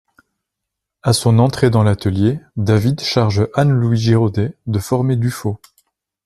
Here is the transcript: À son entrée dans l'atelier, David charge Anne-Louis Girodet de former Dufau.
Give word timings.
À 1.03 1.13
son 1.13 1.37
entrée 1.37 1.69
dans 1.69 1.83
l'atelier, 1.83 2.39
David 2.55 3.01
charge 3.01 3.47
Anne-Louis 3.53 3.97
Girodet 3.99 4.57
de 4.65 4.79
former 4.79 5.15
Dufau. 5.15 5.59